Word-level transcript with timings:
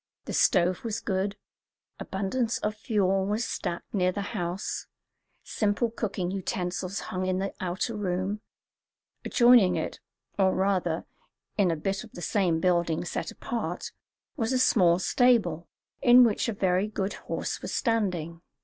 The 0.25 0.33
stove 0.33 0.83
was 0.83 0.99
good; 0.99 1.37
abundance 1.99 2.57
of 2.57 2.73
fuel 2.73 3.23
was 3.27 3.45
stacked 3.45 3.93
near 3.93 4.11
the 4.11 4.23
house; 4.33 4.87
simple 5.43 5.91
cooking 5.91 6.31
utensils 6.31 7.01
hung 7.13 7.27
in 7.27 7.37
the 7.37 7.53
outer 7.59 7.95
room; 7.95 8.41
adjoining 9.23 9.75
it, 9.75 9.99
or 10.39 10.55
rather, 10.55 11.05
in 11.55 11.69
a 11.69 11.75
bit 11.75 12.03
of 12.03 12.13
the 12.13 12.21
same 12.23 12.59
building 12.59 13.05
set 13.05 13.29
apart, 13.29 13.91
was 14.35 14.51
a 14.51 14.57
small 14.57 14.97
stable, 14.97 15.67
in 16.01 16.23
which 16.23 16.49
a 16.49 16.53
very 16.53 16.87
good 16.87 17.13
horse 17.29 17.61
was 17.61 17.71
standing. 17.71 18.41